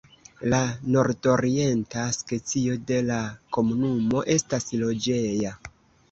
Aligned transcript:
La 0.51 0.59
nordorienta 0.93 2.05
sekcio 2.15 2.77
de 2.91 2.97
la 3.09 3.17
komunumo 3.57 4.23
estas 4.37 4.65
loĝeja. 4.85 5.53